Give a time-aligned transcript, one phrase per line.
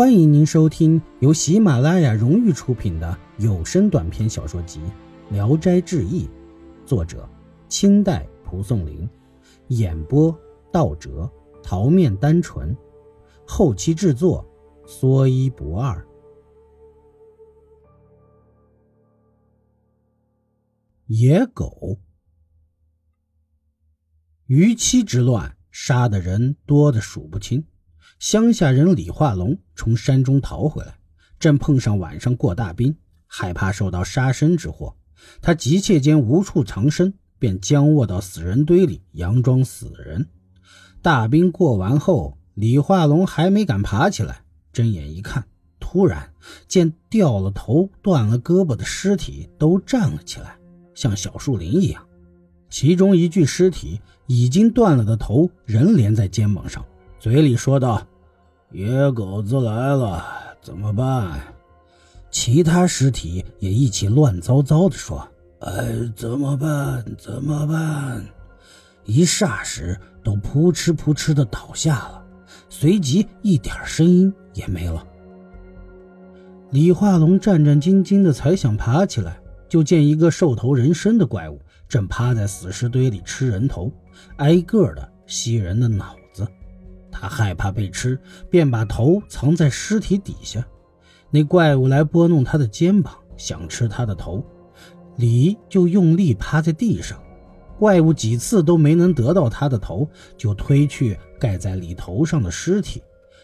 [0.00, 4.80] 欢迎您收听由喜马拉雅荣誉出品的有声短篇小说集
[5.30, 6.24] 《聊斋志异》，
[6.86, 7.28] 作者
[7.68, 9.06] 清代蒲松龄，
[9.68, 10.34] 演播
[10.72, 11.30] 道哲、
[11.62, 12.74] 桃面单纯，
[13.46, 14.42] 后期制作
[14.86, 16.02] 说一不二。
[21.08, 21.98] 野狗，
[24.46, 27.62] 逾期之乱，杀的人多的数不清。
[28.20, 30.94] 乡下人李化龙从山中逃回来，
[31.38, 32.94] 正碰上晚上过大兵，
[33.26, 34.94] 害怕受到杀身之祸，
[35.40, 40.28] 他急切间无处藏身，便僵卧到死人堆里，佯装死人。
[41.00, 45.42] 大兵过完后，李化龙还没敢爬起来，睁眼一看，
[45.80, 46.30] 突然
[46.68, 50.58] 见掉了头、断了胳膊的尸体都站了起来，
[50.94, 52.06] 像小树林一样。
[52.68, 56.84] 其中一具尸体已经断了的头仍连在肩膀上，
[57.18, 58.06] 嘴里说道。
[58.72, 60.24] 野狗子来了，
[60.62, 61.40] 怎么办？
[62.30, 65.26] 其他尸体也一起乱糟糟的说
[65.58, 67.04] ：“哎，怎么办？
[67.18, 68.24] 怎么办？”
[69.06, 72.24] 一霎时，都扑哧扑哧的倒下了，
[72.68, 75.04] 随即一点声音也没了。
[76.70, 83.90] 李化龙战战兢兢的才想爬起来，就见一个兽头人身的怪物正趴在死尸堆里吃人头，
[84.36, 86.14] 挨个的吸人的脑。
[87.20, 88.18] 他害怕被吃，
[88.48, 90.66] 便把头藏在尸体底下。
[91.30, 94.42] 那怪物来拨弄他的肩膀，想吃他的头，
[95.16, 97.20] 李就用力趴在地上。
[97.78, 103.02] 怪物几次都没能得到他的头，就推去盖在李头上的尸体，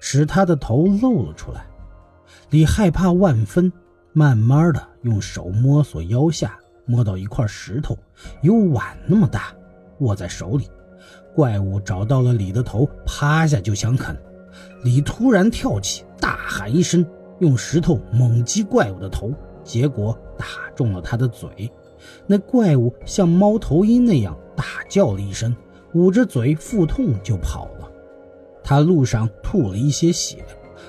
[0.00, 1.66] 使他的头露了出来。
[2.48, 3.70] 李害怕万分，
[4.14, 7.96] 慢慢的用手摸索腰下，摸到一块石头，
[8.40, 9.54] 有碗那么大，
[9.98, 10.66] 握在手里。
[11.34, 14.16] 怪物找到了李的头，趴下就想啃。
[14.82, 17.06] 李突然跳起，大喊一声，
[17.38, 21.70] 用石头猛击怪物的头，结果打中了他的嘴。
[22.26, 25.54] 那怪物像猫头鹰那样大叫了一声，
[25.94, 27.88] 捂着嘴腹痛就跑了。
[28.62, 30.44] 他路上吐了一些血，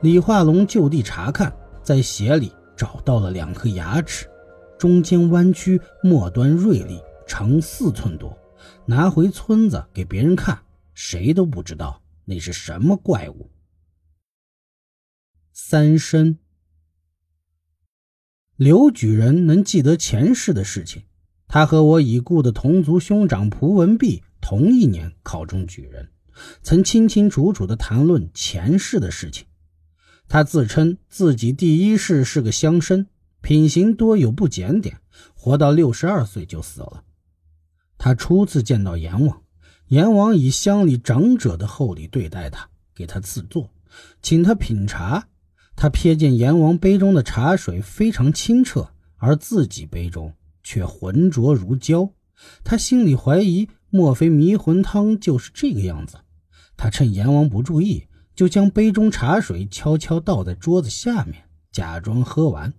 [0.00, 1.52] 李化龙就地查看，
[1.82, 4.26] 在血里找到了两颗牙齿，
[4.78, 8.36] 中间弯曲，末端锐利，长四寸多。
[8.86, 10.62] 拿回村子给别人看，
[10.94, 13.50] 谁都不知道那是什么怪物。
[15.52, 16.38] 三生，
[18.56, 21.02] 刘举人能记得前世的事情。
[21.46, 26.10] 他和我已故的同族兄长蒲文弼同一年考中举人，
[26.62, 29.46] 曾清清楚楚地谈论前世的事情。
[30.28, 33.06] 他自称自己第一世是个乡绅，
[33.40, 35.00] 品行多有不检点，
[35.34, 37.02] 活到六十二岁就死了。
[38.02, 39.42] 他初次见到阎王，
[39.88, 43.68] 阎王以乡里长者的厚礼对待他，给他赐座，
[44.22, 45.28] 请他品茶。
[45.76, 52.10] 他瞥见阎王杯中的茶水非常清澈，而自己杯中却浑浊如胶。
[52.64, 56.16] 他心里怀疑，莫非迷魂汤就是这个样子？
[56.78, 62.72] 他趁阎王不注意，就将杯中茶水悄悄倒在桌子下面，假装喝完。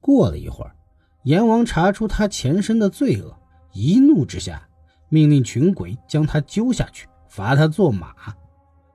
[0.00, 0.74] 过了一会儿，
[1.22, 3.38] 阎王查出他前身的罪恶。
[3.76, 4.66] 一怒之下，
[5.10, 8.14] 命令群鬼将他揪下去，罚他做马。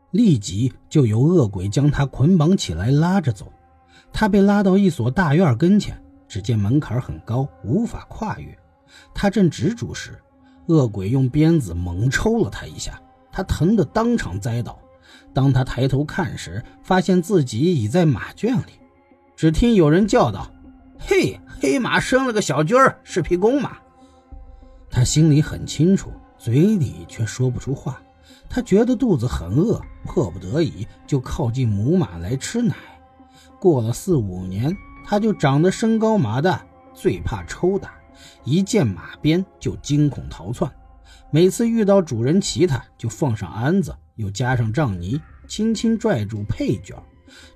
[0.10, 3.54] 立即就有恶鬼将他捆绑起来，拉着走。
[4.12, 8.58] 他被拉到一所大院跟前，只见门槛很高，无法跨越。
[9.14, 10.20] 他正执着时，
[10.66, 13.00] 恶鬼用鞭子猛抽了他一下，
[13.32, 14.80] 他疼得当场栽倒。
[15.32, 18.74] 当他抬头看时，发现自己已在马圈里。
[19.36, 20.52] 只听有人叫道
[21.00, 23.78] ：“嘿，黑马生了个小驹儿，是匹公马。”
[24.92, 28.02] 他心里很清楚，嘴里却说不出话。
[28.50, 32.76] 他觉得肚子很饿，迫不得已就靠近母马来吃奶。
[33.60, 34.76] 过了四五年，
[35.06, 37.94] 他就长得身高马大，最怕抽打，
[38.44, 40.70] 一见马鞭就惊恐逃窜。
[41.30, 47.02] 每次遇到主人骑他，就放上鞍子，又加上杖泥，轻轻拽住配角，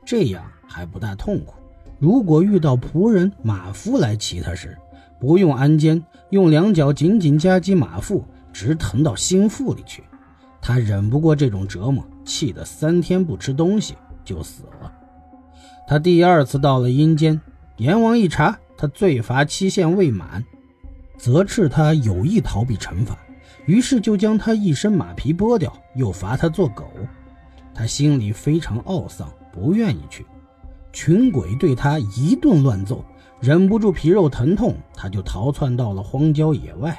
[0.05, 1.55] 这样还不大痛苦。
[1.99, 4.77] 如果遇到仆人、马夫来骑他时，
[5.25, 8.23] 不用鞍肩，用两脚紧紧夹击马腹，
[8.53, 10.03] 直疼到心腹里去。
[10.61, 14.91] 他忍不过这种折磨，气得三天不吃东西就死了。
[15.87, 17.41] 他第二次到了阴间，
[17.77, 20.45] 阎王一查，他罪罚期限未满，
[21.17, 23.17] 责斥他有意逃避惩罚，
[23.65, 26.85] 于是就将他一身马皮剥掉，又罚他做狗。
[27.73, 30.23] 他心里非常懊丧，不愿意去。
[30.93, 33.03] 群鬼对他一顿乱揍。
[33.39, 36.97] 忍不住皮肉疼痛，他就逃窜到了荒郊野外。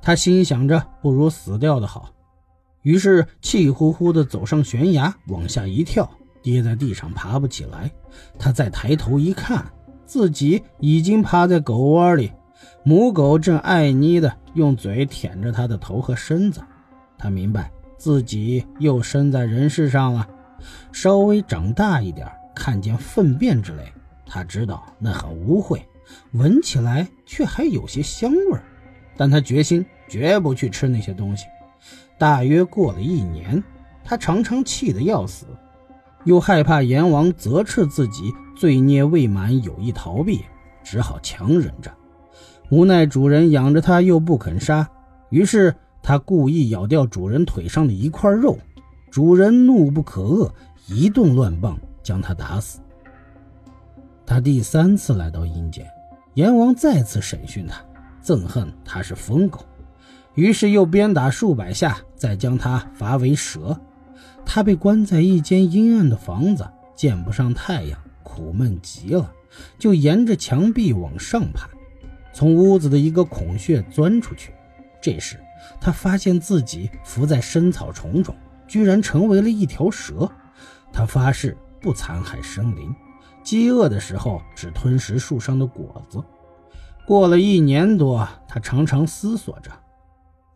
[0.00, 2.10] 他心想着，不如死掉的好，
[2.82, 6.08] 于是气呼呼地走上悬崖，往下一跳，
[6.42, 7.90] 跌在地上爬不起来。
[8.38, 9.64] 他再抬头一看，
[10.06, 12.30] 自己已经趴在狗窝里，
[12.84, 16.60] 母狗正爱昵的用嘴舔着他的头和身子。
[17.18, 20.28] 他明白自己又生在人世上了。
[20.92, 23.92] 稍微长大一点，看见粪便之类，
[24.26, 25.80] 他知道那很污秽，
[26.32, 28.62] 闻起来却还有些香味儿。
[29.16, 31.46] 但他决心绝不去吃那些东西。
[32.18, 33.62] 大约过了一年，
[34.02, 35.46] 他常常气得要死，
[36.24, 40.44] 又害怕阎王责斥自己罪孽未满，有意逃避，
[40.82, 41.92] 只好强忍着。
[42.70, 44.88] 无奈主人养着他又不肯杀，
[45.30, 48.58] 于是他故意咬掉主人腿上的一块肉。
[49.10, 50.50] 主人怒不可遏，
[50.88, 52.80] 一顿乱棒将他打死。
[54.26, 55.86] 他第三次来到阴间，
[56.34, 57.84] 阎王再次审讯他。
[58.22, 59.62] 憎恨他是疯狗，
[60.34, 63.78] 于是又鞭打数百下，再将他罚为蛇。
[64.46, 66.66] 他被关在一间阴暗的房子，
[66.96, 69.30] 见不上太阳，苦闷极了，
[69.78, 71.68] 就沿着墙壁往上爬，
[72.32, 74.54] 从屋子的一个孔穴钻出去。
[75.02, 75.38] 这时，
[75.78, 78.34] 他发现自己伏在深草丛中，
[78.66, 80.26] 居然成为了一条蛇。
[80.90, 82.94] 他发誓不残害生灵，
[83.44, 86.20] 饥饿的时候只吞食树上的果子。
[87.06, 89.70] 过了一年多，他常常思索着：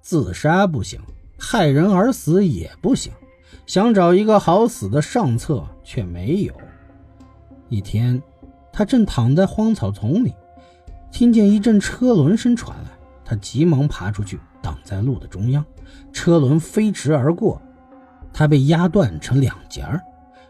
[0.01, 0.99] 自杀不行，
[1.39, 3.13] 害人而死也不行，
[3.67, 6.55] 想找一个好死的上策却没有。
[7.69, 8.23] 一天，
[8.73, 10.33] 他正躺在荒草丛里，
[11.13, 12.91] 听见一阵车轮声传来，
[13.23, 15.63] 他急忙爬出去，挡在路的中央。
[16.11, 17.61] 车轮飞驰而过，
[18.33, 20.01] 他被压断成两截儿。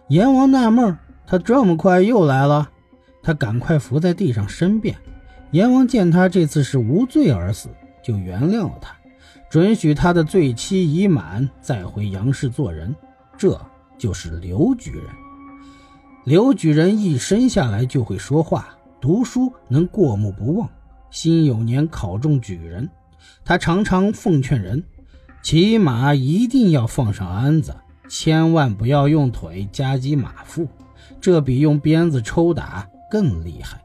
[0.09, 0.97] 阎王纳闷
[1.31, 2.71] 他这么快又来了，
[3.23, 4.97] 他赶快伏在地上申辩。
[5.51, 7.69] 阎王见他这次是无罪而死，
[8.03, 8.97] 就原谅了他，
[9.51, 12.97] 准许他的罪期已满，再回阳世做人。
[13.37, 13.61] 这
[13.99, 15.05] 就是刘举人。
[16.25, 20.67] 刘举人一生下来就会说话，读书能过目不忘，
[21.11, 22.89] 辛酉年考中举人。
[23.45, 24.83] 他常常奉劝人，
[25.43, 27.77] 骑马一定要放上鞍子，
[28.09, 30.67] 千万不要用腿夹击马腹，
[31.21, 33.81] 这比用鞭子抽打更厉害。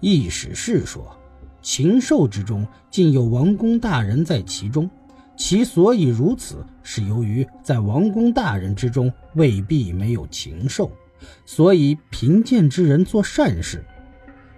[0.00, 1.16] 易史是说，
[1.60, 4.88] 禽兽之中竟有王公大人在其中，
[5.36, 10.90] 其所以如此，是由于在王公大人之中未必没有禽兽，
[11.44, 13.84] 所以贫贱之人做善事，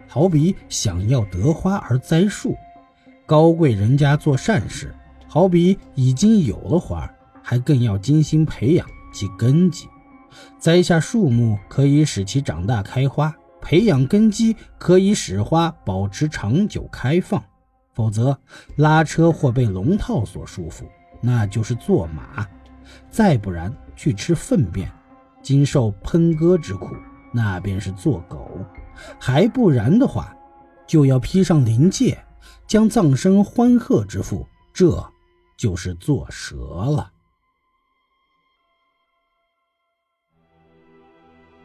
[0.06, 2.52] 好比想要得花而栽树；
[3.26, 4.94] 高贵人家做善事，
[5.26, 7.11] 好比已经有了花，
[7.43, 9.87] 还更要精心培养其根基。
[10.59, 13.35] 栽下树木可以使其长大开花。
[13.62, 17.44] 培养根基可以使花保持长久开放，
[17.93, 18.37] 否则
[18.77, 20.85] 拉车或被龙套所束缚，
[21.21, 22.43] 那就是做马；
[23.11, 24.91] 再不然去吃粪便，
[25.43, 26.97] 经受喷割之苦，
[27.35, 28.38] 那便是做狗；
[29.19, 30.35] 还不然的话，
[30.87, 32.19] 就要披上灵界，
[32.67, 35.06] 将葬身欢贺之腹，这
[35.59, 37.12] 就是做蛇了。